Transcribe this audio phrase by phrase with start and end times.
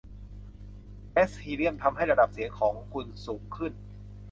[1.11, 3.73] แก๊สฮีเลียมทำให้ระดับเสียงของคุณสูงขึ้น